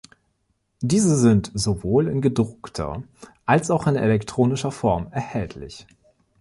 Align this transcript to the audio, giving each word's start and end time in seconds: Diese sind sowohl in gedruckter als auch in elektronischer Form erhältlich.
Diese 0.81 1.15
sind 1.15 1.51
sowohl 1.53 2.07
in 2.07 2.21
gedruckter 2.21 3.03
als 3.45 3.69
auch 3.69 3.85
in 3.85 3.95
elektronischer 3.95 4.71
Form 4.71 5.05
erhältlich. 5.11 5.85